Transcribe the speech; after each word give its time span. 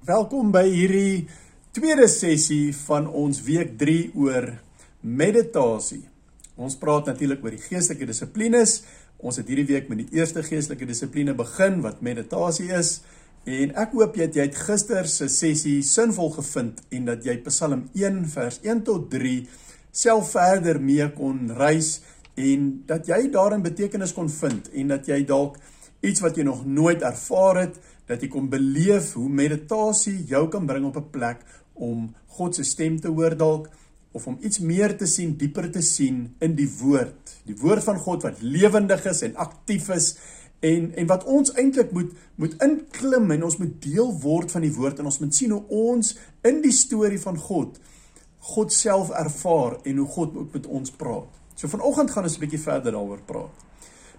Welkom 0.00 0.48
by 0.48 0.62
hierdie 0.64 1.26
tweede 1.76 2.06
sessie 2.08 2.70
van 2.86 3.04
ons 3.04 3.42
week 3.44 3.74
3 3.76 4.14
oor 4.16 4.46
meditasie. 5.04 6.06
Ons 6.56 6.78
praat 6.80 7.10
natuurlik 7.10 7.42
oor 7.44 7.52
die 7.52 7.60
geestelike 7.60 8.08
dissiplines. 8.08 8.78
Ons 9.20 9.36
het 9.42 9.50
hierdie 9.52 9.66
week 9.68 9.90
met 9.92 10.00
die 10.00 10.16
eerste 10.16 10.40
geestelike 10.46 10.88
dissipline 10.88 11.34
begin 11.36 11.82
wat 11.84 12.00
meditasie 12.00 12.70
is. 12.72 13.02
En 13.44 13.76
ek 13.76 13.92
hoop 13.92 14.16
jy 14.16 14.24
het, 14.24 14.38
jy 14.40 14.46
het 14.48 14.56
gister 14.70 15.04
se 15.04 15.28
sessie 15.28 15.82
sinvol 15.84 16.32
gevind 16.38 16.80
en 16.96 17.10
dat 17.12 17.28
jy 17.28 17.36
Psalm 17.50 17.90
1 17.92 18.22
vers 18.32 18.56
1 18.64 18.80
tot 18.88 19.10
3 19.12 19.34
self 19.92 20.32
verder 20.32 20.80
mee 20.80 21.10
kon 21.12 21.52
reis 21.60 21.98
en 22.40 22.72
dat 22.88 23.04
jy 23.12 23.26
daarin 23.36 23.68
betekenis 23.68 24.16
kon 24.16 24.32
vind 24.32 24.72
en 24.72 24.96
dat 24.96 25.12
jy 25.12 25.20
dalk 25.28 25.60
iets 26.00 26.20
wat 26.20 26.36
jy 26.36 26.44
nog 26.46 26.64
nooit 26.66 27.02
ervaar 27.02 27.60
het 27.64 27.76
dat 28.08 28.22
jy 28.22 28.28
kom 28.28 28.48
beleef 28.50 29.12
hoe 29.14 29.28
meditasie 29.28 30.24
jou 30.26 30.48
kan 30.48 30.66
bring 30.66 30.86
op 30.86 30.96
'n 30.96 31.10
plek 31.10 31.44
om 31.74 32.14
God 32.26 32.54
se 32.54 32.64
stem 32.64 33.00
te 33.00 33.08
hoor 33.08 33.36
dalk 33.36 33.68
of 34.12 34.26
om 34.26 34.38
iets 34.40 34.58
meer 34.58 34.96
te 34.96 35.06
sien, 35.06 35.36
dieper 35.36 35.70
te 35.70 35.82
sien 35.82 36.34
in 36.38 36.54
die 36.54 36.68
woord. 36.80 37.36
Die 37.46 37.56
woord 37.56 37.84
van 37.84 37.98
God 37.98 38.22
wat 38.22 38.42
lewendig 38.42 39.04
is 39.06 39.22
en 39.22 39.36
aktief 39.36 39.88
is 39.88 40.16
en 40.60 40.90
en 40.94 41.06
wat 41.06 41.24
ons 41.24 41.52
eintlik 41.52 41.92
moet 41.92 42.12
moet 42.34 42.62
inklim 42.62 43.30
en 43.30 43.44
ons 43.44 43.56
moet 43.56 43.82
deel 43.82 44.10
word 44.20 44.50
van 44.50 44.60
die 44.60 44.74
woord 44.74 44.98
en 44.98 45.04
ons 45.04 45.20
moet 45.20 45.34
sien 45.34 45.50
hoe 45.50 45.64
ons 45.68 46.16
in 46.42 46.60
die 46.62 46.72
storie 46.72 47.20
van 47.20 47.38
God 47.38 47.78
God 48.40 48.72
self 48.72 49.10
ervaar 49.10 49.78
en 49.84 49.96
hoe 49.96 50.08
God 50.08 50.36
ook 50.36 50.52
met 50.52 50.66
ons 50.66 50.90
praat. 50.90 51.28
So 51.54 51.68
vanoggend 51.68 52.10
gaan 52.10 52.24
ons 52.24 52.36
'n 52.36 52.40
bietjie 52.40 52.60
verder 52.60 52.92
daaroor 52.92 53.20
praat. 53.26 53.52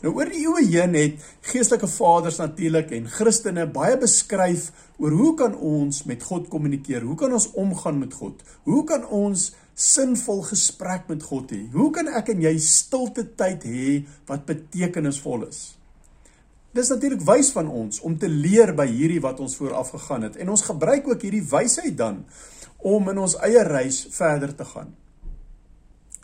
Nou 0.02 0.16
oor 0.18 0.32
die 0.34 0.42
eeue 0.42 0.64
heen 0.66 0.96
het 0.98 1.26
geestelike 1.46 1.86
vaders 1.94 2.40
natuurlik 2.42 2.90
en 2.98 3.10
Christene 3.10 3.68
baie 3.70 4.00
beskryf 4.02 4.72
oor 4.98 5.14
hoe 5.14 5.34
kan 5.38 5.54
ons 5.54 6.02
met 6.10 6.24
God 6.26 6.48
kommunikeer? 6.50 7.06
Hoe 7.06 7.18
kan 7.20 7.34
ons 7.38 7.52
omgaan 7.54 8.00
met 8.02 8.16
God? 8.18 8.40
Hoe 8.66 8.82
kan 8.90 9.06
ons 9.06 9.52
sinvol 9.78 10.42
gesprek 10.48 11.06
met 11.12 11.22
God 11.30 11.54
hê? 11.54 11.68
Hoe 11.76 11.92
kan 11.94 12.10
ek 12.18 12.34
en 12.34 12.42
jy 12.48 12.56
stilte 12.66 13.28
tyd 13.38 13.68
hê 13.70 14.00
wat 14.30 14.48
betekenisvol 14.50 15.46
is? 15.52 15.62
Dis 16.74 16.90
natuurlik 16.90 17.22
wys 17.28 17.52
van 17.54 17.70
ons 17.70 18.02
om 18.08 18.16
te 18.18 18.30
leer 18.32 18.74
by 18.74 18.88
hierdie 18.90 19.22
wat 19.22 19.44
ons 19.44 19.58
vooraf 19.60 19.94
gegaan 20.00 20.26
het 20.32 20.42
en 20.42 20.50
ons 20.50 20.66
gebruik 20.66 21.14
ook 21.14 21.28
hierdie 21.28 21.46
wysheid 21.46 21.94
dan 22.00 22.24
om 22.82 23.14
in 23.14 23.22
ons 23.22 23.38
eie 23.46 23.62
reis 23.70 24.08
verder 24.16 24.56
te 24.58 24.66
gaan 24.66 24.96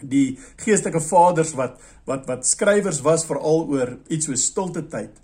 die 0.01 0.37
geestelike 0.63 1.01
vaders 1.01 1.53
wat 1.57 1.79
wat 2.05 2.27
wat 2.27 2.45
skrywers 2.45 3.01
was 3.05 3.25
veral 3.25 3.65
oor 3.69 3.97
iets 4.07 4.29
so 4.29 4.35
stilte 4.35 4.85
tyd 4.91 5.17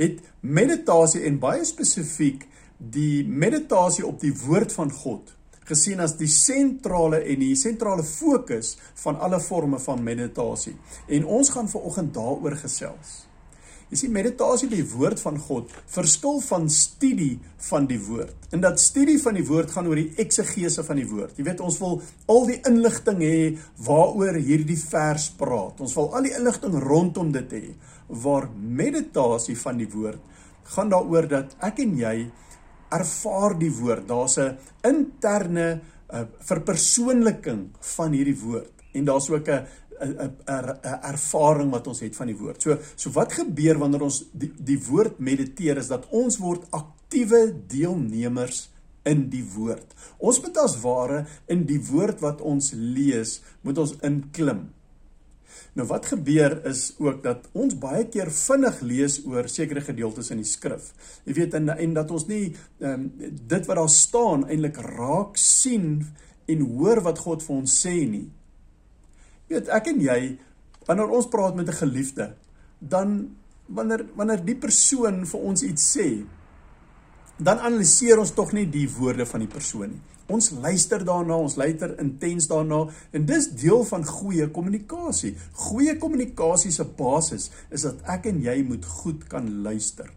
het 0.00 0.22
meditasie 0.40 1.24
en 1.28 1.40
baie 1.42 1.64
spesifiek 1.64 2.46
die 2.78 3.24
meditasie 3.24 4.06
op 4.06 4.20
die 4.20 4.32
woord 4.46 4.72
van 4.72 4.92
God 5.02 5.34
gesien 5.70 6.00
as 6.02 6.16
die 6.18 6.30
sentrale 6.30 7.22
en 7.30 7.42
die 7.44 7.54
sentrale 7.58 8.04
fokus 8.06 8.74
van 9.04 9.20
alle 9.22 9.38
forme 9.40 9.78
van 9.78 10.02
meditasie. 10.02 10.74
En 11.06 11.28
ons 11.38 11.52
gaan 11.54 11.70
veraloggend 11.70 12.14
daaroor 12.16 12.56
gesels 12.64 13.29
Jy 13.90 13.98
sien 13.98 14.12
meditasie 14.14 14.68
op 14.68 14.74
die 14.76 14.86
woord 14.86 15.18
van 15.18 15.38
God 15.42 15.72
verskil 15.90 16.36
van 16.46 16.68
studie 16.70 17.40
van 17.66 17.88
die 17.90 17.98
woord. 17.98 18.36
En 18.54 18.62
dat 18.62 18.78
studie 18.78 19.16
van 19.18 19.34
die 19.34 19.46
woord 19.48 19.72
gaan 19.74 19.88
oor 19.90 19.98
die 19.98 20.12
eksegese 20.22 20.84
van 20.86 21.00
die 21.00 21.08
woord. 21.10 21.34
Jy 21.34 21.46
weet 21.48 21.62
ons 21.66 21.80
wil 21.82 21.98
al 22.30 22.46
die 22.46 22.60
inligting 22.70 23.18
hê 23.24 23.38
waaroor 23.86 24.38
hierdie 24.38 24.78
vers 24.78 25.26
praat. 25.40 25.82
Ons 25.82 25.96
wil 25.98 26.12
al 26.14 26.28
die 26.28 26.36
inligting 26.38 26.78
rondom 26.84 27.32
dit 27.34 27.56
hê. 27.58 27.64
Waar 28.22 28.46
meditasie 28.54 29.58
van 29.58 29.82
die 29.82 29.90
woord 29.90 30.22
gaan 30.70 30.90
daaroor 30.92 31.26
dat 31.26 31.56
ek 31.66 31.82
en 31.82 31.96
jy 31.98 32.16
ervaar 32.94 33.56
die 33.58 33.72
woord. 33.74 34.06
Daar's 34.06 34.38
'n 34.38 34.58
interne 34.86 35.80
uh, 36.14 36.22
verpersoonliking 36.38 37.70
van 37.96 38.12
hierdie 38.12 38.38
woord. 38.38 38.70
En 38.94 39.04
daar's 39.04 39.30
ook 39.30 39.48
'n 39.48 39.66
'n 40.00 40.32
'n 40.46 41.00
ervaring 41.12 41.70
wat 41.70 41.86
ons 41.86 42.00
het 42.00 42.16
van 42.16 42.26
die 42.26 42.36
woord. 42.36 42.62
So 42.62 42.78
so 42.96 43.10
wat 43.10 43.32
gebeur 43.32 43.78
wanneer 43.78 44.02
ons 44.02 44.24
die 44.32 44.52
die 44.58 44.80
woord 44.88 45.18
mediteer 45.18 45.76
is 45.76 45.88
dat 45.88 46.08
ons 46.10 46.38
word 46.38 46.66
aktiewe 46.70 47.54
deelnemers 47.66 48.70
in 49.02 49.28
die 49.30 49.44
woord. 49.54 49.94
Ons 50.18 50.40
moet 50.42 50.56
as 50.56 50.80
ware 50.82 51.24
in 51.46 51.64
die 51.68 51.80
woord 51.90 52.20
wat 52.20 52.40
ons 52.40 52.72
lees, 52.76 53.40
moet 53.62 53.78
ons 53.78 53.96
inklim. 54.04 54.68
Nou 55.78 55.86
wat 55.86 56.08
gebeur 56.10 56.56
is 56.66 56.94
ook 56.98 57.22
dat 57.22 57.46
ons 57.52 57.76
baie 57.78 58.04
keer 58.10 58.30
vinnig 58.34 58.80
lees 58.82 59.20
oor 59.26 59.48
sekere 59.48 59.82
gedeeltes 59.84 60.32
in 60.34 60.42
die 60.42 60.48
skrif. 60.48 60.90
Jy 61.24 61.36
weet 61.38 61.54
en 61.58 61.70
en 61.76 61.94
dat 61.94 62.10
ons 62.10 62.26
nie 62.26 62.56
um, 62.78 63.06
dit 63.30 63.70
wat 63.70 63.78
daar 63.78 63.92
staan 63.94 64.48
eintlik 64.48 64.80
raak 64.82 65.38
sien 65.38 66.02
en 66.50 66.66
hoor 66.74 67.02
wat 67.06 67.22
God 67.22 67.44
vir 67.46 67.56
ons 67.56 67.78
sê 67.86 67.94
nie. 68.08 68.26
Weet, 69.50 69.66
ek 69.74 69.88
en 69.90 69.98
jy 69.98 70.20
wanneer 70.86 71.10
ons 71.10 71.26
praat 71.30 71.56
met 71.58 71.68
'n 71.68 71.80
geliefde, 71.82 72.34
dan 72.78 73.34
wanneer 73.66 74.06
wanneer 74.14 74.44
die 74.44 74.54
persoon 74.54 75.26
vir 75.26 75.40
ons 75.40 75.62
iets 75.62 75.96
sê, 75.96 76.24
dan 77.36 77.58
analiseer 77.58 78.18
ons 78.18 78.30
tog 78.34 78.52
nie 78.52 78.66
die 78.70 78.88
woorde 78.98 79.26
van 79.26 79.40
die 79.40 79.50
persoon 79.50 79.90
nie. 79.90 80.02
Ons 80.30 80.50
luister 80.50 81.04
daarna, 81.04 81.34
ons 81.34 81.56
luister 81.56 81.98
intens 81.98 82.46
daarna 82.46 82.86
en 83.12 83.26
dis 83.26 83.48
deel 83.50 83.84
van 83.84 84.04
goeie 84.06 84.46
kommunikasie. 84.50 85.34
Goeie 85.52 85.96
kommunikasie 85.98 86.70
se 86.70 86.84
basis 86.84 87.50
is 87.70 87.82
dat 87.82 87.96
ek 88.06 88.26
en 88.26 88.42
jy 88.42 88.62
moet 88.62 88.84
goed 88.84 89.26
kan 89.26 89.62
luister. 89.62 90.10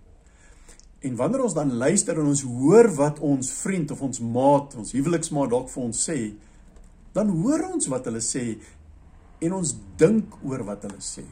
En 1.02 1.16
wanneer 1.16 1.44
ons 1.44 1.54
dan 1.54 1.74
luister 1.74 2.20
en 2.20 2.26
ons 2.26 2.42
hoor 2.42 2.92
wat 2.96 3.20
ons 3.20 3.52
vriend 3.52 3.92
of 3.92 4.02
ons 4.02 4.20
maat, 4.20 4.76
ons 4.76 4.92
huweliksmaat 4.92 5.50
dalk 5.50 5.70
vir 5.70 5.84
ons 5.84 6.10
sê, 6.10 6.34
dan 7.14 7.30
hoor 7.30 7.74
ons 7.74 7.88
wat 7.88 8.06
hulle 8.06 8.22
sê 8.22 8.58
en 9.44 9.60
ons 9.60 9.76
dink 9.98 10.40
oor 10.44 10.64
wat 10.68 10.88
hulle 10.88 11.02
sê. 11.04 11.26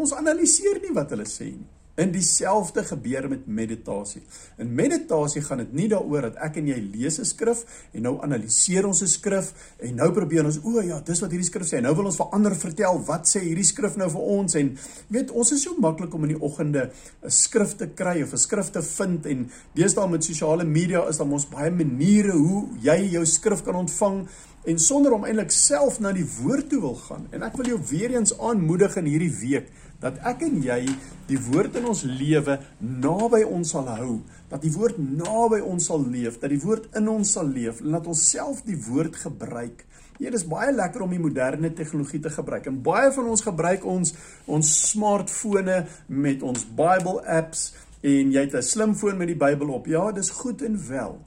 Ons 0.00 0.16
analiseer 0.16 0.80
nie 0.82 0.94
wat 0.96 1.12
hulle 1.14 1.28
sê 1.28 1.50
nie. 1.52 1.68
In 2.00 2.12
dieselfde 2.14 2.84
gebeur 2.86 3.26
met 3.28 3.46
meditasie. 3.46 4.22
In 4.62 4.70
meditasie 4.74 5.42
gaan 5.44 5.58
dit 5.60 5.72
nie 5.76 5.88
daaroor 5.90 6.30
dat 6.30 6.38
ek 6.46 6.60
en 6.62 6.70
jy 6.70 6.78
lees 6.94 7.18
'n 7.20 7.26
skrif 7.28 7.64
en 7.92 8.02
nou 8.02 8.14
analiseer 8.22 8.86
ons 8.86 9.02
'n 9.02 9.06
skrif 9.06 9.52
en 9.78 9.96
nou 9.96 10.10
probeer 10.12 10.44
ons 10.44 10.60
o 10.64 10.80
ja, 10.80 11.00
dis 11.00 11.20
wat 11.20 11.30
hierdie 11.30 11.50
skrif 11.50 11.66
sê. 11.66 11.82
Nou 11.82 11.94
wil 11.94 12.06
ons 12.06 12.16
vir 12.16 12.32
ander 12.32 12.54
vertel 12.54 13.04
wat 13.04 13.26
sê 13.28 13.40
hierdie 13.40 13.64
skrif 13.64 13.96
nou 13.96 14.08
vir 14.08 14.20
ons 14.20 14.54
en 14.54 14.78
weet 15.08 15.30
ons 15.30 15.52
is 15.52 15.62
so 15.62 15.74
maklik 15.78 16.14
om 16.14 16.24
in 16.24 16.36
die 16.36 16.40
oggende 16.40 16.90
'n 17.22 17.30
skrif 17.30 17.76
te 17.76 17.86
kry 17.86 18.22
of 18.22 18.32
'n 18.32 18.38
skrif 18.38 18.70
te 18.70 18.82
vind 18.82 19.26
en 19.26 19.50
deesdae 19.74 20.08
met 20.08 20.24
sosiale 20.24 20.64
media 20.64 21.08
is 21.08 21.18
daar 21.18 21.26
mos 21.26 21.48
baie 21.48 21.70
maniere 21.70 22.32
hoe 22.32 22.68
jy 22.80 23.10
jou 23.12 23.26
skrif 23.26 23.62
kan 23.62 23.74
ontvang 23.74 24.28
en 24.64 24.78
sonder 24.78 25.14
om 25.16 25.24
eintlik 25.24 25.52
self 25.54 26.00
na 26.00 26.12
die 26.12 26.26
woord 26.42 26.68
toe 26.68 26.80
wil 26.80 26.96
gaan. 27.06 27.28
En 27.32 27.44
ek 27.46 27.56
wil 27.56 27.72
jou 27.72 27.78
weer 27.90 28.16
eens 28.16 28.34
aanmoedig 28.38 28.96
in 29.00 29.08
hierdie 29.08 29.32
week 29.40 29.70
dat 30.00 30.16
ek 30.24 30.46
en 30.46 30.60
jy 30.64 30.80
die 31.28 31.38
woord 31.50 31.76
in 31.76 31.86
ons 31.90 32.02
lewe 32.08 32.56
naby 32.80 33.42
ons 33.44 33.74
sal 33.74 33.88
hou, 33.98 34.14
dat 34.48 34.62
die 34.64 34.72
woord 34.72 34.96
naby 34.98 35.60
ons 35.60 35.90
sal 35.90 36.00
leef, 36.00 36.38
dat 36.40 36.52
die 36.52 36.60
woord 36.62 36.88
in 36.96 37.08
ons 37.12 37.34
sal 37.36 37.48
leef 37.48 37.82
en 37.84 37.98
dat 37.98 38.08
ons 38.08 38.22
self 38.32 38.62
die 38.64 38.78
woord 38.88 39.18
gebruik. 39.20 39.84
Ja, 40.20 40.28
dit 40.28 40.40
is 40.40 40.48
baie 40.48 40.72
lekker 40.72 41.04
om 41.04 41.12
die 41.14 41.20
moderne 41.20 41.70
tegnologie 41.72 42.20
te 42.20 42.32
gebruik. 42.32 42.66
En 42.68 42.80
baie 42.84 43.08
van 43.12 43.28
ons 43.32 43.44
gebruik 43.44 43.86
ons 43.88 44.12
ons 44.44 44.72
smartfone 44.90 45.78
met 46.08 46.44
ons 46.44 46.66
Bible 46.76 47.22
apps 47.24 47.70
en 48.00 48.32
jy 48.32 48.44
het 48.44 48.56
'n 48.56 48.62
slimfoon 48.62 49.16
met 49.16 49.28
die 49.28 49.36
Bybel 49.36 49.68
op. 49.72 49.86
Ja, 49.86 50.12
dis 50.12 50.30
goed 50.30 50.62
en 50.62 50.76
wel. 50.88 51.20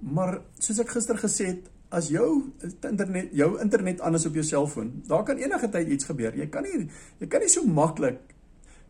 Maar 0.00 0.40
soos 0.58 0.78
ek 0.78 0.90
gister 0.90 1.18
gesê 1.18 1.46
het, 1.46 1.70
as 1.94 2.08
jou 2.10 2.52
internet 2.82 3.30
jou 3.32 3.60
internet 3.62 4.00
aan 4.00 4.14
is 4.14 4.26
op 4.26 4.34
jou 4.34 4.44
selfoon, 4.44 5.02
daar 5.06 5.24
kan 5.24 5.38
enige 5.38 5.68
tyd 5.70 5.88
iets 5.88 6.04
gebeur. 6.04 6.34
Jy 6.34 6.48
kan 6.50 6.62
nie 6.66 6.88
jy 7.20 7.28
kan 7.30 7.40
nie 7.40 7.52
so 7.52 7.64
maklik 7.64 8.34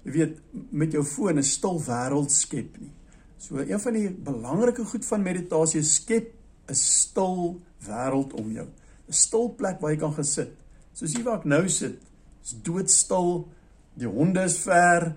weet 0.07 0.39
met 0.71 0.93
jou 0.93 1.05
foon 1.05 1.39
'n 1.39 1.43
stil 1.43 1.81
wêreld 1.83 2.31
skep 2.31 2.79
nie. 2.79 2.93
So 3.39 3.59
een 3.59 3.81
van 3.81 3.93
die 3.93 4.11
belangrike 4.11 4.84
goed 4.84 5.05
van 5.05 5.23
meditasie 5.23 5.81
is 5.81 5.95
skep 5.95 6.33
'n 6.69 6.75
stil 6.75 7.60
wêreld 7.87 8.33
om 8.33 8.53
jou. 8.53 8.66
'n 9.09 9.13
Stil 9.13 9.54
plek 9.54 9.81
waar 9.81 9.91
jy 9.91 9.98
kan 9.98 10.13
gesit. 10.13 10.53
Soos 10.93 11.15
hier 11.15 11.25
waar 11.25 11.39
ek 11.39 11.45
nou 11.45 11.69
sit, 11.69 11.98
is 12.43 12.54
doodstil. 12.63 13.48
Die 13.95 14.09
honde 14.09 14.43
is 14.43 14.59
ver. 14.59 15.15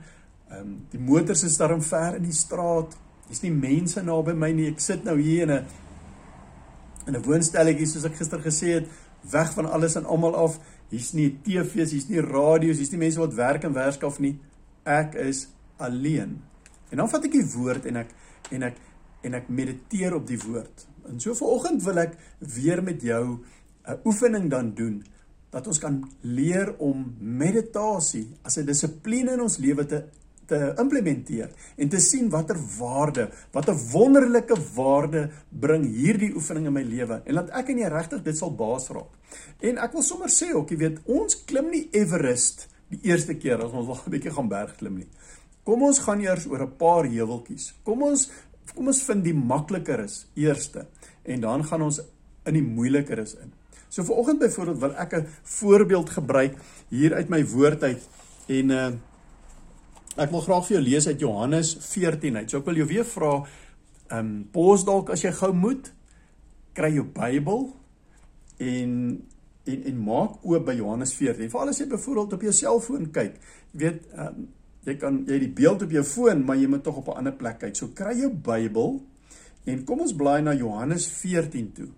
Ehm 0.49 0.59
um, 0.61 0.85
die 0.89 0.99
motors 0.99 1.43
is 1.43 1.57
daar 1.57 1.81
ver 1.81 2.15
in 2.15 2.23
die 2.23 2.33
straat. 2.33 2.97
Dis 3.29 3.41
nie 3.41 3.51
mense 3.51 4.01
naby 4.01 4.33
my 4.33 4.51
nie. 4.51 4.67
Ek 4.67 4.79
sit 4.79 5.03
nou 5.03 5.19
hier 5.21 5.41
in 5.41 5.51
'n 5.51 5.65
in 7.07 7.15
'n 7.15 7.23
woonstelletjie 7.23 7.87
soos 7.87 8.05
ek 8.05 8.15
gister 8.15 8.39
gesê 8.39 8.67
het, 8.79 8.87
weg 9.31 9.53
van 9.53 9.65
alles 9.65 9.95
en 9.95 10.05
almal 10.05 10.35
af. 10.35 10.59
Hier's 10.89 11.13
nie 11.13 11.39
TV's, 11.43 11.91
hier's 11.91 12.09
nie 12.09 12.21
radio's, 12.21 12.77
hier's 12.77 12.91
nie 12.91 12.99
mense 12.99 13.19
wat 13.19 13.33
werk 13.33 13.63
en 13.63 13.73
werkskaf 13.73 14.19
nie. 14.19 14.39
Ek 14.83 15.15
is 15.15 15.47
alleen. 15.77 16.41
En 16.89 16.97
dan 16.97 17.09
vat 17.09 17.25
ek 17.25 17.31
die 17.31 17.45
woord 17.55 17.85
en 17.85 17.95
ek 17.95 18.13
en 18.51 18.63
ek 18.63 18.77
en 19.21 19.33
ek 19.33 19.49
mediteer 19.49 20.15
op 20.15 20.27
die 20.27 20.39
woord. 20.39 20.87
En 21.09 21.19
so 21.19 21.35
vanoggend 21.35 21.83
wil 21.83 21.97
ek 21.97 22.17
weer 22.39 22.83
met 22.83 23.01
jou 23.01 23.39
'n 23.87 23.99
oefening 24.05 24.49
dan 24.49 24.73
doen 24.73 25.03
dat 25.49 25.67
ons 25.67 25.79
kan 25.79 26.03
leer 26.21 26.75
om 26.77 27.15
meditasie 27.19 28.27
as 28.43 28.57
'n 28.57 28.65
dissipline 28.65 29.33
in 29.33 29.41
ons 29.41 29.57
lewe 29.57 29.85
te 29.85 30.03
te 30.49 30.59
implementeer 30.81 31.51
en 31.77 31.89
te 31.89 32.01
sien 32.03 32.29
watter 32.33 32.57
waarde, 32.77 33.29
watter 33.55 33.77
wonderlike 33.93 34.57
waarde 34.75 35.27
bring 35.49 35.85
hierdie 35.85 36.33
oefening 36.35 36.67
in 36.71 36.75
my 36.79 36.83
lewe 36.83 37.21
en 37.23 37.37
laat 37.37 37.53
ek 37.61 37.71
en 37.73 37.83
jy 37.83 37.93
regtig 37.93 38.25
dit 38.25 38.37
sal 38.37 38.51
baas 38.51 38.89
raak. 38.89 39.15
En 39.61 39.77
ek 39.77 39.93
wil 39.93 40.05
sommer 40.05 40.33
sê 40.33 40.51
ook, 40.55 40.73
jy 40.73 40.81
weet, 40.83 40.99
ons 41.05 41.37
klim 41.49 41.69
nie 41.73 41.85
Everest 41.93 42.67
die 42.89 43.01
eerste 43.11 43.35
keer 43.37 43.61
as 43.61 43.73
ons 43.73 43.87
wil 43.87 43.99
'n 44.05 44.11
bietjie 44.11 44.33
gaan 44.33 44.49
berg 44.49 44.75
klim 44.77 44.97
nie. 44.97 45.09
Kom 45.63 45.83
ons 45.83 45.99
gaan 45.99 46.21
eers 46.21 46.47
oor 46.47 46.63
'n 46.63 46.77
paar 46.77 47.05
heuweltjies. 47.05 47.73
Kom 47.83 48.03
ons 48.03 48.29
kom 48.75 48.87
ons 48.87 49.01
vind 49.03 49.23
die 49.23 49.33
makliker 49.33 49.99
is 49.99 50.27
eerste 50.35 50.85
en 51.25 51.41
dan 51.41 51.63
gaan 51.63 51.81
ons 51.81 51.99
in 52.45 52.53
die 52.53 52.61
moeiliker 52.61 53.19
is 53.19 53.33
in. 53.33 53.51
So 53.89 54.03
vir 54.03 54.15
oggend 54.15 54.39
byvoorbeeld 54.39 54.79
wil 54.79 54.95
ek 54.95 55.13
'n 55.13 55.27
voorbeeld 55.43 56.09
gebruik 56.09 56.57
hier 56.89 57.13
uit 57.13 57.29
my 57.29 57.45
woord 57.45 57.83
uit 57.83 58.01
en 58.47 58.69
uh 58.69 58.91
ek 60.19 60.31
wil 60.33 60.43
graag 60.43 60.67
vir 60.67 60.75
jou 60.77 60.83
lees 60.83 61.07
uit 61.07 61.23
Johannes 61.23 61.73
14 61.85 62.37
uit. 62.41 62.49
So 62.49 62.59
ek 62.59 62.69
wil 62.69 62.81
jou 62.81 62.87
weer 62.89 63.07
vra 63.07 63.33
um 64.19 64.29
pos 64.53 64.85
dalk 64.87 65.11
as 65.13 65.23
jy 65.23 65.31
gou 65.37 65.51
moet 65.53 65.91
kry 66.77 66.89
jou 66.95 67.05
Bybel 67.13 67.67
en 68.65 68.95
en 69.69 69.83
en 69.91 69.99
maak 70.01 70.45
oop 70.47 70.65
by 70.65 70.75
Johannes 70.79 71.13
14. 71.13 71.51
Veral 71.51 71.73
as 71.73 71.81
jy 71.81 71.89
byvoorbeeld 71.91 72.33
op 72.39 72.47
jou 72.47 72.55
selfoon 72.55 73.11
kyk. 73.13 73.37
Jy 73.73 73.83
weet 73.83 74.09
um 74.25 74.47
jy 74.87 74.95
kan 74.97 75.21
jy 75.27 75.37
die 75.43 75.51
beeld 75.53 75.83
op 75.85 75.91
jou 75.93 76.03
foon, 76.07 76.43
maar 76.47 76.57
jy 76.57 76.69
moet 76.71 76.83
tog 76.83 77.01
op 77.01 77.09
'n 77.13 77.21
ander 77.21 77.35
plek 77.35 77.59
kyk. 77.59 77.75
So 77.75 77.91
kry 77.93 78.15
jou 78.17 78.31
Bybel 78.31 79.01
en 79.65 79.83
kom 79.85 80.01
ons 80.01 80.15
blaai 80.15 80.41
na 80.41 80.53
Johannes 80.53 81.07
14 81.07 81.71
toe. 81.73 81.89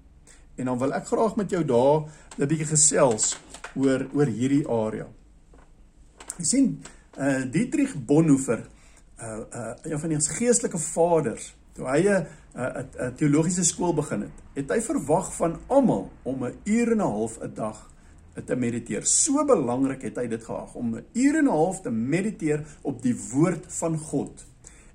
En 0.57 0.65
dan 0.65 0.77
wil 0.77 0.94
ek 0.94 1.06
graag 1.06 1.35
met 1.35 1.50
jou 1.50 1.63
daar 1.63 2.09
'n 2.38 2.47
bietjie 2.47 2.68
gesels 2.68 3.38
oor 3.75 4.07
oor 4.13 4.25
hierdie 4.25 4.68
area. 4.68 5.07
Jy 6.38 6.45
sien, 6.45 6.81
uh 7.18 7.44
Dietrich 7.52 7.96
Bonhoeffer, 8.06 8.68
uh 9.19 9.40
uh 9.52 9.74
een 9.84 10.00
van 10.00 10.10
die 10.10 10.19
geestelike 10.19 10.80
vaders, 10.80 11.56
toe 11.74 11.88
hy 11.88 12.02
'n 12.08 12.28
'n 12.56 13.16
teologiese 13.16 13.63
skool 13.63 13.94
begin 13.94 14.22
het, 14.22 14.38
het 14.54 14.69
hy 14.69 14.81
verwag 14.81 15.36
van 15.36 15.60
almal 15.68 16.12
om 16.24 16.46
'n 16.46 16.56
uur 16.63 16.92
en 16.92 16.98
'n 16.98 17.12
half 17.12 17.40
'n 17.40 17.54
dag 17.54 17.90
te 18.46 18.56
mediteer. 18.56 19.06
So 19.06 19.46
belangrik 19.46 20.02
het 20.02 20.16
hy 20.16 20.28
dit 20.28 20.44
geag 20.44 20.74
om 20.74 20.96
'n 20.96 21.06
uur 21.13 21.38
en 21.38 21.46
'n 21.46 21.50
half 21.50 21.81
te 21.81 21.92
mediteer 21.92 22.66
op 22.81 23.02
die 23.02 23.16
woord 23.31 23.66
van 23.68 23.98
God. 23.98 24.46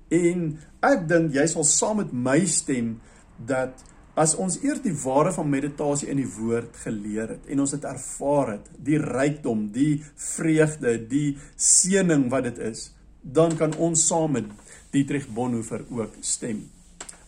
En 0.07 0.59
ek 0.79 1.07
dink 1.07 1.33
jy 1.33 1.45
sal 1.45 1.63
saam 1.63 1.97
met 1.97 2.11
my 2.11 2.45
stem 2.45 2.99
dat 3.45 3.83
As 4.17 4.33
ons 4.41 4.55
eers 4.63 4.81
die 4.81 4.95
waarde 4.97 5.35
van 5.35 5.49
meditasie 5.49 6.07
in 6.09 6.17
die 6.17 6.29
woord 6.39 6.79
geleer 6.81 7.35
het 7.35 7.49
en 7.53 7.59
ons 7.61 7.75
het 7.75 7.83
ervaar 7.85 8.55
het, 8.55 8.71
die 8.81 8.97
rykdom, 8.97 9.67
die 9.75 9.99
vreugde, 10.17 10.95
die 11.11 11.35
seëning 11.53 12.25
wat 12.33 12.47
dit 12.47 12.63
is, 12.71 12.87
dan 13.21 13.53
kan 13.59 13.75
ons 13.77 14.07
saam 14.09 14.33
met 14.39 14.49
Dietrich 14.95 15.27
Bonhoeffer 15.29 15.83
ook 15.93 16.17
stem. 16.25 16.63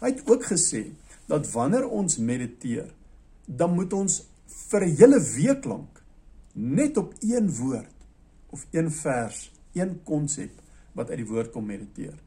Hy 0.01 0.13
het 0.15 0.23
ook 0.25 0.47
gesê 0.49 0.87
dat 1.29 1.45
wanneer 1.53 1.85
ons 1.85 2.17
mediteer, 2.17 2.89
dan 3.45 3.75
moet 3.77 3.93
ons 3.93 4.23
vir 4.71 4.85
'n 4.87 4.95
hele 4.97 5.19
week 5.37 5.65
lank 5.65 6.01
net 6.53 6.97
op 6.97 7.13
een 7.21 7.53
woord 7.53 7.97
of 8.49 8.65
een 8.71 8.89
vers, 8.91 9.51
een 9.73 9.99
konsep 10.03 10.51
wat 10.93 11.09
uit 11.09 11.21
die 11.21 11.29
woord 11.29 11.51
kom 11.51 11.65
mediteer. 11.65 12.17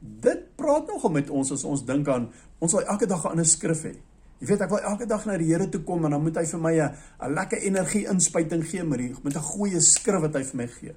Dit 0.00 0.47
praat 0.68 0.88
nogal 0.90 1.14
met 1.16 1.30
ons 1.32 1.54
as 1.54 1.64
ons 1.64 1.82
dink 1.88 2.08
aan 2.12 2.28
ons 2.60 2.74
wil 2.76 2.84
elke 2.84 3.08
dag 3.08 3.24
'n 3.24 3.32
ander 3.32 3.48
skrif 3.48 3.82
hê. 3.88 3.94
Jy 4.40 4.46
weet 4.46 4.60
ek 4.60 4.70
wil 4.70 4.84
elke 4.84 5.06
dag 5.06 5.24
na 5.26 5.38
die 5.38 5.48
Here 5.48 5.68
toe 5.68 5.80
kom 5.80 6.04
en 6.04 6.10
dan 6.10 6.22
moet 6.22 6.36
hy 6.36 6.44
vir 6.44 6.60
my 6.60 6.74
'n 6.78 7.34
lekker 7.34 7.58
energie 7.58 8.06
inspuiting 8.06 8.62
gee 8.62 8.84
met 8.84 8.98
die 8.98 9.14
met 9.22 9.34
'n 9.36 9.40
goeie 9.40 9.80
skrif 9.80 10.20
wat 10.20 10.34
hy 10.34 10.44
vir 10.44 10.56
my 10.56 10.66
gee. 10.66 10.94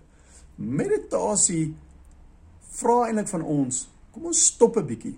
Meditasie 0.58 1.76
vra 2.72 3.08
eintlik 3.08 3.28
van 3.28 3.42
ons, 3.42 3.90
kom 4.12 4.26
ons 4.26 4.46
stop 4.46 4.78
'n 4.78 4.86
bietjie 4.86 5.18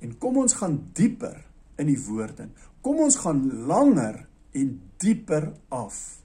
en 0.00 0.18
kom 0.18 0.36
ons 0.36 0.52
gaan 0.52 0.90
dieper 0.94 1.44
in 1.76 1.86
die 1.86 2.00
woord 2.08 2.40
in. 2.40 2.52
Kom 2.80 2.98
ons 2.98 3.16
gaan 3.16 3.66
langer 3.66 4.26
en 4.52 4.80
dieper 4.98 5.52
af. 5.68 6.21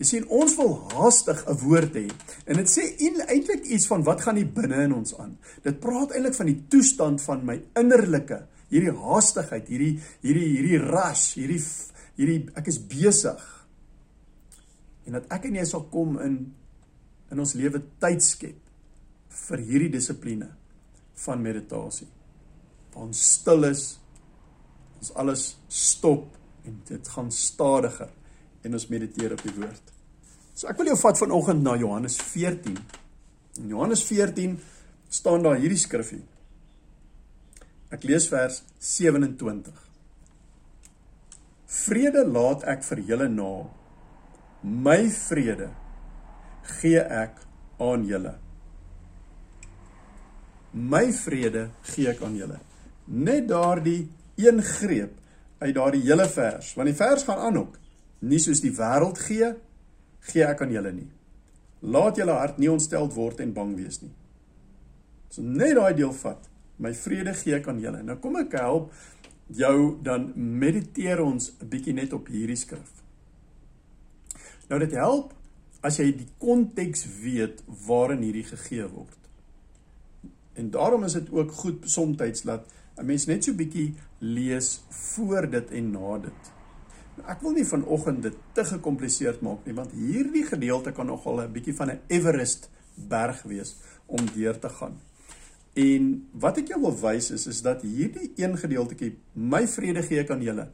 Jy 0.00 0.06
sien 0.08 0.28
ons 0.32 0.54
wil 0.58 0.72
haastig 0.92 1.44
'n 1.46 1.58
woord 1.62 1.94
hê 1.94 2.08
en 2.46 2.56
dit 2.56 2.68
sê 2.68 2.82
eintlik 2.98 3.64
iets 3.64 3.86
van 3.86 4.02
wat 4.02 4.22
gaan 4.22 4.36
hier 4.36 4.48
binne 4.48 4.84
in 4.84 4.94
ons 4.94 5.14
aan. 5.18 5.36
Dit 5.62 5.80
praat 5.80 6.12
eintlik 6.12 6.34
van 6.34 6.46
die 6.46 6.62
toestand 6.68 7.20
van 7.22 7.44
my 7.44 7.60
innerlike, 7.76 8.46
hierdie 8.70 8.96
haastigheid, 8.96 9.68
hierdie 9.68 10.00
hierdie 10.22 10.48
hierdie 10.56 10.78
rush, 10.78 11.34
hierdie 11.36 11.62
hierdie 12.16 12.48
ek 12.56 12.66
is 12.66 12.78
besig. 12.78 13.66
En 15.06 15.12
dat 15.12 15.26
ek 15.30 15.44
en 15.44 15.54
jy 15.54 15.64
sal 15.64 15.86
kom 15.90 16.18
in 16.20 16.54
in 17.30 17.38
ons 17.38 17.54
lewe 17.54 17.80
tyd 18.00 18.22
skep 18.22 18.58
vir 19.48 19.58
hierdie 19.58 19.92
dissipline 19.92 20.48
van 21.24 21.42
meditasie. 21.42 22.08
Waar 22.92 23.06
ons 23.06 23.20
stil 23.38 23.64
is, 23.64 23.98
ons 25.00 25.12
alles 25.16 25.56
stop 25.68 26.36
en 26.64 26.82
dit 26.88 27.08
gaan 27.08 27.30
stadiger 27.30 28.10
en 28.62 28.78
ons 28.78 28.88
mediteer 28.90 29.34
op 29.34 29.42
die 29.44 29.54
woord. 29.56 29.92
So 30.54 30.68
ek 30.70 30.78
wil 30.78 30.92
jou 30.92 30.98
vat 31.00 31.18
vanoggend 31.18 31.64
na 31.64 31.76
Johannes 31.80 32.18
14. 32.20 32.76
In 33.62 33.72
Johannes 33.72 34.04
14 34.08 34.58
staan 35.12 35.44
daar 35.44 35.60
hierdie 35.60 35.80
skrifgie. 35.80 36.22
Ek 37.92 38.04
lees 38.08 38.28
vers 38.32 38.62
27. 38.80 39.72
Vrede 41.72 42.24
laat 42.28 42.64
ek 42.68 42.84
vir 42.86 43.02
julle 43.10 43.28
na. 43.32 43.52
My 44.62 45.00
vrede 45.10 45.68
gee 46.78 47.00
ek 47.00 47.40
aan 47.82 48.06
julle. 48.08 48.36
My 50.72 51.04
vrede 51.12 51.66
gee 51.92 52.08
ek 52.12 52.22
aan 52.24 52.36
julle. 52.38 52.60
Net 53.12 53.48
daardie 53.50 54.06
een 54.40 54.62
greep 54.64 55.18
uit 55.62 55.74
daardie 55.76 56.02
hele 56.06 56.26
vers, 56.30 56.72
want 56.78 56.88
die 56.88 56.96
vers 56.96 57.24
gaan 57.26 57.42
aan 57.48 57.58
ook. 57.60 57.81
Nie 58.22 58.38
soos 58.42 58.62
die 58.62 58.72
wêreld 58.76 59.18
gee 59.26 59.52
gee 60.30 60.46
ek 60.46 60.62
aan 60.62 60.72
julle 60.74 60.92
nie. 60.94 61.08
Laat 61.82 62.20
julle 62.20 62.36
hart 62.38 62.60
nie 62.62 62.70
ontsteld 62.70 63.14
word 63.16 63.40
en 63.42 63.54
bang 63.56 63.74
wees 63.76 64.02
nie. 64.02 64.12
So 65.32 65.42
net 65.42 65.74
daai 65.78 65.94
deel 65.98 66.12
vat. 66.22 66.48
My 66.78 66.92
vrede 66.94 67.34
gee 67.34 67.56
ek 67.58 67.68
aan 67.68 67.80
julle. 67.82 68.02
Nou 68.06 68.18
kom 68.22 68.38
ek 68.38 68.54
help 68.60 68.92
jou 69.52 69.98
dan 70.02 70.32
mediteer 70.36 71.20
ons 71.20 71.52
'n 71.60 71.68
bietjie 71.68 71.94
net 71.94 72.12
op 72.12 72.28
hierdie 72.28 72.56
skrif. 72.56 73.02
Nou 74.68 74.78
dit 74.78 74.92
help 74.92 75.34
as 75.82 75.98
jy 75.98 76.12
die 76.12 76.28
konteks 76.38 77.06
weet 77.22 77.62
waarin 77.86 78.22
hierdie 78.22 78.46
gegee 78.46 78.86
word. 78.86 79.18
En 80.54 80.70
daarom 80.70 81.04
is 81.04 81.12
dit 81.12 81.30
ook 81.32 81.52
goed 81.52 81.82
soms 81.84 82.16
dat 82.44 82.66
'n 82.96 83.06
mens 83.06 83.26
net 83.26 83.44
so 83.44 83.52
bietjie 83.52 83.94
lees 84.18 84.80
voor 84.88 85.50
dit 85.50 85.70
en 85.70 85.90
na 85.90 86.18
dit. 86.18 86.61
Ek 87.28 87.42
wil 87.44 87.52
nie 87.52 87.66
vanoggend 87.68 88.22
dit 88.22 88.36
te 88.56 88.64
gekompliseerd 88.64 89.42
maak 89.44 89.66
nie, 89.66 89.74
want 89.76 89.92
hierdie 89.92 90.44
gedeelte 90.48 90.92
kan 90.92 91.06
nogal 91.06 91.42
'n 91.42 91.52
bietjie 91.52 91.74
van 91.74 91.90
'n 91.90 92.00
Everest 92.08 92.70
berg 92.94 93.42
wees 93.42 93.76
om 94.06 94.24
deur 94.34 94.58
te 94.58 94.68
gaan. 94.68 95.00
En 95.74 96.28
wat 96.32 96.58
ek 96.58 96.68
jou 96.68 96.80
wil 96.80 96.96
wys 97.00 97.30
is 97.30 97.46
is 97.46 97.62
dat 97.62 97.82
hierdie 97.82 98.32
een 98.36 98.56
gedeeltjie 98.56 99.16
my 99.32 99.66
vrede 99.66 100.02
gee 100.02 100.20
ek 100.20 100.30
aan 100.30 100.42
julle 100.42 100.68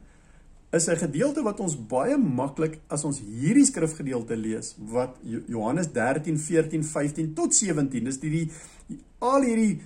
is 0.71 0.87
'n 0.87 0.97
gedeelte 0.97 1.41
wat 1.41 1.59
ons 1.59 1.75
baie 1.87 2.17
maklik 2.17 2.79
as 2.87 3.03
ons 3.03 3.19
hierdie 3.19 3.65
skrifgedeelte 3.65 4.35
lees 4.35 4.75
wat 4.77 5.17
Johannes 5.47 5.87
13, 5.91 6.37
14, 6.37 6.83
15 6.83 7.33
tot 7.33 7.55
17 7.55 8.03
dis 8.03 8.19
die, 8.19 8.29
die 8.29 8.99
al 9.19 9.41
hierdie 9.41 9.81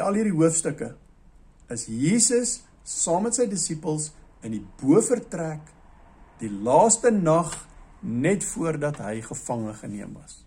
al 0.00 0.14
hierdie 0.14 0.32
hoofstukke 0.32 0.94
is 1.68 1.86
Jesus 1.86 2.62
saam 2.82 3.22
met 3.22 3.34
sy 3.34 3.46
disippels 3.46 4.12
in 4.42 4.52
die 4.52 4.64
bofortrek 4.80 5.60
die 6.40 6.50
laaste 6.50 7.10
nag 7.10 7.54
net 8.00 8.44
voordat 8.44 8.98
hy 9.00 9.20
gevange 9.24 9.74
geneem 9.74 10.12
was. 10.14 10.44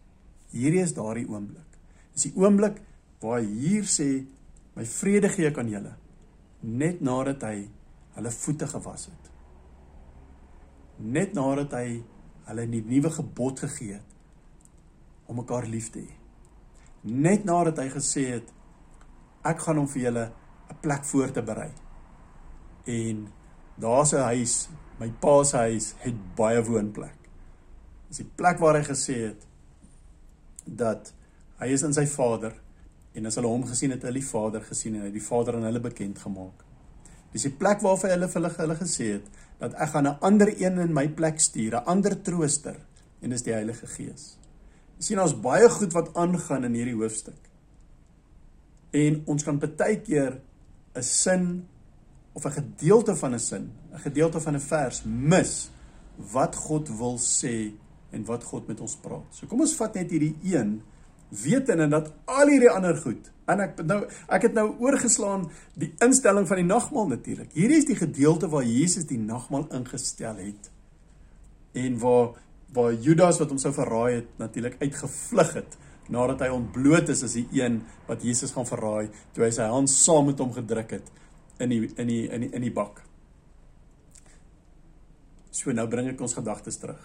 Hierdie 0.52 0.84
is 0.84 0.94
daardie 0.94 1.28
oomblik. 1.30 1.78
Dis 2.14 2.30
die 2.30 2.36
oomblik 2.36 2.82
waar 3.22 3.40
hy 3.40 3.48
hier 3.48 3.88
sê 3.90 4.26
my 4.76 4.86
vrede 4.86 5.30
gee 5.34 5.48
ek 5.50 5.58
aan 5.58 5.72
julle 5.72 5.96
net 6.62 7.02
nadat 7.02 7.44
hy 7.46 7.68
hulle 8.18 8.32
voete 8.34 8.68
gewas 8.68 9.08
het. 9.10 9.32
Net 10.98 11.34
nadat 11.38 11.74
hy 11.78 12.04
hulle 12.48 12.66
'n 12.66 12.88
nuwe 12.90 13.10
gebod 13.12 13.60
gegee 13.60 13.94
het 13.94 14.16
om 15.28 15.36
mekaar 15.36 15.68
lief 15.68 15.92
te 15.92 16.00
hê. 16.00 16.14
Net 17.04 17.46
nadat 17.46 17.78
hy 17.78 17.90
gesê 17.90 18.26
het 18.34 18.54
ek 19.44 19.60
gaan 19.60 19.78
hom 19.78 19.88
vir 19.88 20.02
julle 20.02 20.32
'n 20.70 20.78
plek 20.82 21.06
voor 21.06 21.32
te 21.32 21.42
berei. 21.42 21.72
En 22.86 23.28
daar's 23.78 24.14
'n 24.14 24.24
huis 24.34 24.70
my 25.00 25.10
pa 25.22 25.44
se 25.46 25.58
huis 25.58 25.92
het 26.04 26.22
baie 26.38 26.62
woonplek. 26.66 27.18
Dis 28.10 28.24
die 28.24 28.32
plek 28.40 28.62
waar 28.64 28.80
hy 28.80 28.86
gesê 28.88 29.18
het 29.28 29.44
dat 30.66 31.12
hy 31.62 31.72
is 31.74 31.84
in 31.84 31.94
sy 31.96 32.06
vader 32.10 32.56
en 33.18 33.26
as 33.26 33.38
hulle 33.40 33.50
hom 33.50 33.66
gesien 33.66 33.94
het, 33.94 34.04
hulle 34.06 34.22
die 34.22 34.30
vader 34.30 34.64
gesien 34.68 34.98
en 34.98 35.08
hy 35.08 35.12
die 35.14 35.24
vader 35.24 35.58
aan 35.58 35.68
hulle 35.70 35.82
bekend 35.82 36.20
gemaak. 36.22 36.64
Dis 37.34 37.48
die 37.48 37.54
plek 37.60 37.82
waarvan 37.86 38.14
hulle 38.14 38.30
vir 38.32 38.42
hulle, 38.42 38.54
hulle 38.58 38.80
gesê 38.80 39.12
het 39.18 39.30
dat 39.62 39.74
ek 39.74 39.90
gaan 39.94 40.08
'n 40.08 40.20
ander 40.22 40.50
een 40.54 40.78
in 40.80 40.94
my 40.94 41.08
plek 41.08 41.40
stuur, 41.40 41.76
'n 41.76 41.86
ander 41.86 42.22
trooster 42.22 42.78
en 43.22 43.30
dis 43.30 43.44
die 43.44 43.54
Heilige 43.54 43.88
Gees. 43.88 44.38
Jy 44.98 45.04
sien 45.04 45.20
ons 45.20 45.42
baie 45.42 45.70
goed 45.70 45.94
wat 45.94 46.14
aangaan 46.16 46.64
in 46.64 46.74
hierdie 46.74 46.96
hoofstuk. 46.96 47.50
En 48.92 49.22
ons 49.26 49.44
kan 49.44 49.60
baie 49.60 50.02
keer 50.02 50.42
'n 50.96 51.04
sin 51.04 51.68
of 52.38 52.46
'n 52.46 52.52
gedeelte 52.62 53.16
van 53.16 53.34
'n 53.34 53.40
sin, 53.40 53.72
'n 53.94 54.00
gedeelte 54.00 54.40
van 54.42 54.56
'n 54.56 54.60
vers 54.60 55.04
mis 55.04 55.72
wat 56.34 56.56
God 56.56 56.90
wil 56.98 57.18
sê 57.18 57.74
en 58.10 58.26
wat 58.26 58.44
God 58.44 58.68
met 58.68 58.80
ons 58.80 58.96
praat. 58.96 59.26
So 59.32 59.48
kom 59.48 59.62
ons 59.62 59.76
vat 59.76 59.94
net 59.94 60.12
hierdie 60.12 60.36
een 60.44 60.82
wetende 61.30 61.88
dat 61.88 62.14
al 62.26 62.48
hierdie 62.48 62.72
ander 62.72 62.98
goed 62.98 63.32
en 63.46 63.60
ek 63.60 63.82
nou 63.84 64.00
ek 64.28 64.42
het 64.48 64.54
nou 64.54 64.68
oorgeslaan 64.80 65.50
die 65.76 65.94
instelling 66.04 66.48
van 66.48 66.62
die 66.62 66.68
nagmaal 66.68 67.08
natuurlik. 67.08 67.52
Hierdie 67.54 67.78
is 67.78 67.86
die 67.90 68.00
gedeelte 68.00 68.50
waar 68.52 68.64
Jesus 68.64 69.06
die 69.06 69.20
nagmaal 69.20 69.68
ingestel 69.72 70.36
het 70.36 70.72
en 71.74 72.00
waar 72.00 72.36
waar 72.74 72.94
Judas 72.94 73.40
wat 73.40 73.50
hom 73.50 73.60
sou 73.60 73.74
verraai 73.74 74.16
het 74.16 74.32
natuurlik 74.38 74.76
uitgevlug 74.82 75.54
het 75.54 75.78
nadat 76.12 76.42
hy 76.46 76.50
ontbloot 76.56 77.10
is 77.10 77.24
as 77.24 77.36
die 77.36 77.48
een 77.56 77.82
wat 78.08 78.24
Jesus 78.24 78.52
gaan 78.56 78.68
verraai 78.68 79.08
toe 79.36 79.46
hy 79.46 79.52
sy 79.56 79.68
hand 79.72 79.92
saam 79.92 80.28
met 80.28 80.40
hom 80.44 80.54
gedruk 80.56 80.92
het 81.00 81.12
in 81.60 81.70
die 81.70 81.82
in 81.96 82.08
die 82.08 82.24
in 82.30 82.46
die 82.46 82.52
in 82.56 82.66
die 82.68 82.74
bak. 82.74 83.02
So 85.52 85.74
nou 85.74 85.88
bring 85.90 86.10
ek 86.12 86.22
ons 86.22 86.38
gedagtes 86.38 86.78
terug. 86.78 87.02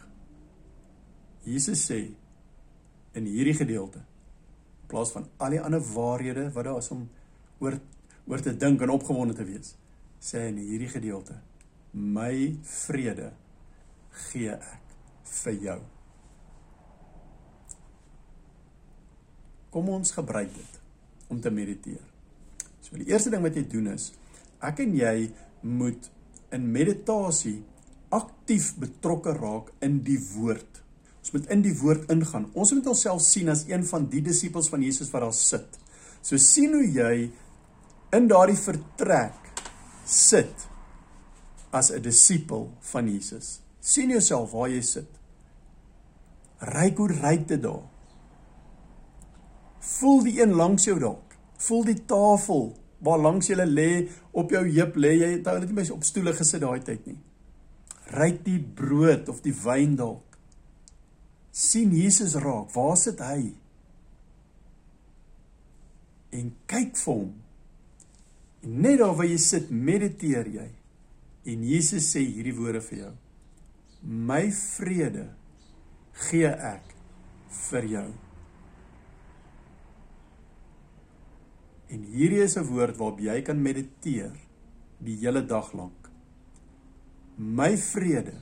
Jesus 1.47 1.87
sê 1.89 2.03
in 3.19 3.29
hierdie 3.29 3.57
gedeelte 3.57 4.03
in 4.03 4.91
plaas 4.91 5.13
van 5.15 5.27
al 5.43 5.57
die 5.57 5.61
ander 5.61 5.83
waarhede 5.95 6.51
wat 6.55 6.69
daar 6.69 6.83
is 6.83 6.91
om 6.95 7.07
oor 7.61 7.79
oor 8.29 8.43
te 8.43 8.53
dink 8.55 8.83
en 8.83 8.93
opgewonde 8.95 9.35
te 9.35 9.45
wees, 9.47 9.73
sê 10.23 10.45
hy 10.45 10.53
in 10.53 10.61
hierdie 10.63 10.91
gedeelte 10.93 11.41
my 11.93 12.55
vrede 12.65 13.33
gee 14.29 14.55
ek 14.55 14.95
vir 15.33 15.59
jou. 15.67 15.81
Kom 19.73 19.89
ons 19.89 20.13
gebruik 20.13 20.53
dit 20.55 20.81
om 21.33 21.41
te 21.41 21.51
mediteer. 21.51 22.03
So 22.85 22.99
die 23.01 23.09
eerste 23.09 23.33
ding 23.33 23.45
wat 23.45 23.57
jy 23.57 23.65
doen 23.73 23.95
is 23.95 24.11
ek 24.63 24.83
en 24.85 24.97
jy 24.97 25.17
moet 25.63 26.09
in 26.53 26.69
meditasie 26.73 27.61
aktief 28.13 28.75
betrokke 28.81 29.35
raak 29.37 29.73
in 29.85 30.01
die 30.05 30.19
woord. 30.35 30.83
Ons 31.23 31.33
moet 31.37 31.49
in 31.55 31.63
die 31.65 31.75
woord 31.79 32.11
ingaan. 32.13 32.49
Ons 32.59 32.75
moet 32.77 32.91
onsself 32.93 33.23
sien 33.25 33.49
as 33.53 33.65
een 33.69 33.87
van 33.89 34.09
die 34.11 34.21
disippels 34.25 34.69
van 34.73 34.83
Jesus 34.85 35.11
wat 35.15 35.25
daar 35.25 35.37
sit. 35.37 35.79
So 36.23 36.39
sien 36.39 36.75
hoe 36.77 36.87
jy 36.87 37.15
in 38.13 38.29
daardie 38.29 38.59
vertrek 38.59 39.53
sit 40.05 40.69
as 41.73 41.91
'n 41.91 42.03
disipel 42.03 42.71
van 42.81 43.09
Jesus. 43.09 43.61
sien 43.81 44.11
jouself 44.11 44.53
waar 44.53 44.69
jy 44.69 44.81
sit. 44.81 45.09
Ryk 46.59 46.97
hoe 46.97 47.09
ryk 47.09 47.49
dit 47.49 47.63
daar. 47.63 47.89
Voel 49.81 50.23
die 50.23 50.41
een 50.41 50.55
langs 50.55 50.85
jou 50.85 50.99
dalk. 50.99 51.35
Voel 51.57 51.85
die 51.85 52.05
tafel 52.07 52.77
waar 53.03 53.19
langs 53.19 53.51
jy 53.51 53.59
lê 53.67 53.91
op 54.33 54.51
jou 54.55 54.63
heup 54.69 54.97
lê 54.97 55.13
jy 55.19 55.35
het 55.37 55.53
net 55.61 55.71
nie 55.75 55.91
op 55.93 56.05
stoele 56.07 56.35
gesit 56.39 56.63
daai 56.63 56.81
tyd 56.87 57.07
nie 57.07 57.19
ryk 58.13 58.43
die 58.45 58.61
brood 58.61 59.29
of 59.33 59.41
die 59.45 59.55
wyn 59.65 59.97
dalk. 59.97 60.29
sien 61.53 61.91
Jesus 61.93 62.33
raak, 62.41 62.71
waar 62.73 62.97
sit 62.97 63.19
hy? 63.21 63.53
En 66.33 66.47
kyk 66.65 66.95
vir 66.97 67.13
hom. 67.13 67.35
En 68.65 68.79
net 68.87 68.97
daar 69.03 69.13
waar 69.19 69.29
jy 69.29 69.37
sit, 69.43 69.69
mediteer 69.69 70.49
jy. 70.49 70.69
En 71.53 71.67
Jesus 71.69 72.09
sê 72.15 72.23
hierdie 72.25 72.55
woorde 72.57 72.81
vir 72.87 72.99
jou. 73.03 73.13
My 74.01 74.47
vrede 74.57 75.27
gee 76.31 76.49
ek 76.49 76.97
vir 77.69 77.91
jou. 77.99 78.09
En 81.93 82.05
hierdie 82.09 82.43
is 82.43 82.57
'n 82.57 82.65
woord 82.65 82.97
waarop 82.97 83.21
jy 83.21 83.43
kan 83.43 83.63
mediteer 83.63 84.33
die 84.99 85.17
hele 85.17 85.47
dag 85.47 85.73
lank 85.73 86.03
my 87.43 87.75
vrede 87.81 88.35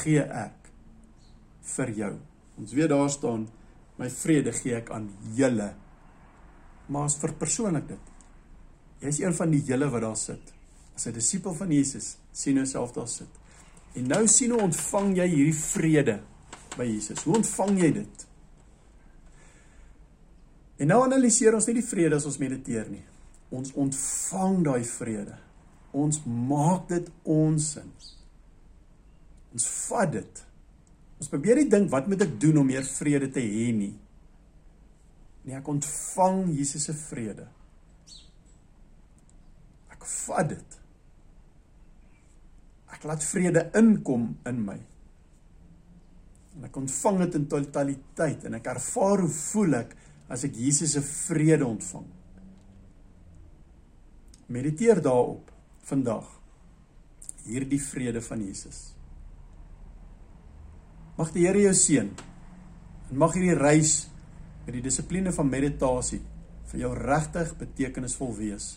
gee 0.00 0.22
ek 0.22 0.70
vir 1.74 1.92
jou. 1.96 2.14
Ons 2.60 2.72
weet 2.76 2.90
daar 2.92 3.10
staan 3.12 3.46
my 4.00 4.08
vrede 4.12 4.52
gee 4.56 4.76
ek 4.78 4.90
aan 4.94 5.08
julle. 5.36 5.70
Maar 6.90 7.06
as 7.08 7.18
vir 7.20 7.36
persoonlik 7.38 7.86
dit. 7.88 8.08
Jy's 9.04 9.20
een 9.20 9.36
van 9.36 9.52
die 9.52 9.62
julle 9.64 9.88
wat 9.92 10.04
daar 10.04 10.16
sit. 10.16 10.52
As 10.96 11.06
'n 11.06 11.12
disipel 11.12 11.54
van 11.54 11.70
Jesus, 11.72 12.16
sien 12.32 12.56
jouself 12.56 12.92
daar 12.92 13.08
sit. 13.08 13.28
En 13.94 14.06
nou 14.06 14.26
sien 14.26 14.50
hoe 14.50 14.60
ontvang 14.60 15.16
jy 15.16 15.26
hierdie 15.26 15.54
vrede 15.54 16.20
by 16.76 16.84
Jesus? 16.84 17.22
Hoe 17.22 17.36
ontvang 17.36 17.80
jy 17.80 17.92
dit? 17.92 18.26
En 20.80 20.88
nou 20.88 21.02
analiseer 21.04 21.54
ons 21.56 21.66
nie 21.68 21.76
die 21.76 21.84
vrede 21.84 22.16
as 22.16 22.26
ons 22.28 22.40
mediteer 22.40 22.88
nie. 22.88 23.04
Ons 23.52 23.74
ontvang 23.76 24.60
daai 24.64 24.84
vrede. 24.88 25.36
Ons 25.92 26.22
maak 26.24 26.86
dit 26.88 27.10
ons 27.28 27.66
sin. 27.74 27.90
Ons 29.52 29.66
vat 29.90 30.12
dit. 30.14 30.44
Ons 31.20 31.28
probeer 31.28 31.60
nie 31.60 31.68
dink 31.68 31.90
wat 31.92 32.08
moet 32.08 32.24
ek 32.24 32.38
doen 32.40 32.62
om 32.62 32.70
meer 32.70 32.86
vrede 32.86 33.28
te 33.34 33.42
hê 33.44 33.68
nie. 33.76 33.92
Nee, 35.44 35.56
ek 35.58 35.68
ontvang 35.68 36.46
Jesus 36.54 36.86
se 36.88 36.94
vrede. 36.96 37.46
Ek 39.92 40.06
vat 40.08 40.48
dit. 40.54 40.78
Ek 42.94 43.04
laat 43.08 43.24
vrede 43.24 43.66
inkom 43.76 44.30
in 44.48 44.62
my. 44.64 44.78
En 46.56 46.68
ek 46.68 46.78
ontvang 46.80 47.24
dit 47.24 47.36
in 47.40 47.50
totaliteit 47.52 48.46
en 48.48 48.56
ek 48.58 48.72
ervaar 48.72 49.24
hoe 49.24 49.34
voel 49.34 49.76
ek 49.82 49.92
as 50.30 50.46
ek 50.46 50.54
Jesus 50.54 50.94
se 50.94 51.02
vrede 51.02 51.66
ontvang. 51.66 52.06
Mediteer 54.50 55.02
daarop 55.02 55.50
vandag 55.86 56.26
hierdie 57.46 57.80
vrede 57.82 58.22
van 58.22 58.42
Jesus. 58.44 58.90
Mag 61.18 61.32
die 61.34 61.46
Here 61.46 61.60
jou 61.60 61.74
seën. 61.76 62.10
En 63.10 63.18
mag 63.18 63.34
hierdie 63.34 63.58
reis 63.58 64.06
met 64.64 64.76
die 64.76 64.84
dissipline 64.84 65.32
van 65.34 65.50
meditasie 65.50 66.20
vir 66.70 66.84
jou 66.84 66.92
regtig 66.94 67.50
betekenisvol 67.58 68.34
wees. 68.38 68.72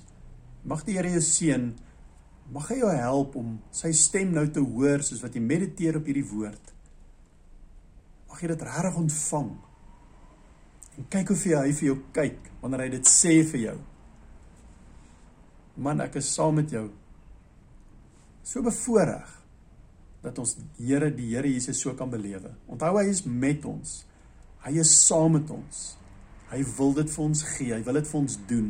Mag 0.65 0.81
die 0.87 0.97
Here 0.97 1.11
jou 1.13 1.21
seën. 1.23 1.69
Mag 2.53 2.69
hy 2.71 2.79
jou 2.81 2.89
help 2.91 3.37
om 3.39 3.57
sy 3.71 3.93
stem 3.95 4.33
nou 4.35 4.43
te 4.51 4.61
hoor 4.63 5.05
soos 5.05 5.21
wat 5.23 5.35
jy 5.37 5.43
mediteer 5.43 5.99
op 5.99 6.09
hierdie 6.09 6.25
woord. 6.27 6.73
Mag 8.27 8.41
jy 8.41 8.49
dit 8.51 8.65
regtig 8.67 8.99
ontvang. 9.05 9.53
En 10.97 11.07
kyk 11.09 11.33
hoe 11.33 11.55
hy 11.57 11.71
vir 11.73 11.87
jou 11.87 11.97
kyk 12.13 12.51
wanneer 12.61 12.85
hy 12.85 12.89
dit 12.93 13.09
sê 13.09 13.39
vir 13.49 13.61
jou. 13.67 13.77
Man, 15.81 16.03
ek 16.05 16.19
is 16.21 16.29
saam 16.35 16.59
met 16.59 16.69
jou. 16.73 16.85
So 18.45 18.61
bevoorreg 18.61 19.29
dat 20.23 20.37
ons 20.39 20.55
Here 20.77 21.09
die 21.11 21.31
Here 21.33 21.49
Jesus 21.49 21.81
so 21.81 21.95
kan 21.97 22.11
belewe. 22.11 22.53
Onthou 22.69 22.93
hy 22.99 23.07
is 23.09 23.23
met 23.25 23.65
ons. 23.65 24.03
Hy 24.63 24.77
is 24.79 24.91
saam 25.07 25.33
met 25.39 25.49
ons. 25.51 25.81
Hy 26.51 26.61
wil 26.77 26.93
dit 26.99 27.09
vir 27.09 27.23
ons 27.25 27.43
gee. 27.55 27.73
Hy 27.73 27.81
wil 27.87 27.99
dit 27.99 28.11
vir 28.11 28.19
ons 28.19 28.37
doen. 28.51 28.69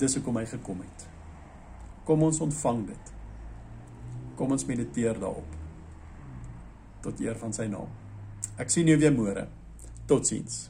Dis 0.00 0.16
hoekom 0.18 0.40
hy 0.40 0.46
gekom 0.48 0.80
het. 0.82 1.06
Kom 2.08 2.24
ons 2.24 2.40
ontvang 2.48 2.82
dit. 2.88 3.12
Kom 4.38 4.54
ons 4.56 4.66
mediteer 4.66 5.18
daarop. 5.20 5.54
Tot 7.04 7.20
eer 7.22 7.38
van 7.38 7.54
sy 7.54 7.68
naam. 7.70 7.92
Ek 8.58 8.72
sien 8.72 8.88
jou 8.88 8.96
weer 8.98 9.14
môre. 9.14 9.44
Totsiens. 10.08 10.66